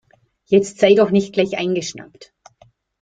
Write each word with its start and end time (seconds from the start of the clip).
Jetzt 0.47 0.79
sei 0.79 0.95
doch 0.95 1.11
nicht 1.11 1.31
gleich 1.31 1.59
eingeschnappt. 1.59 2.33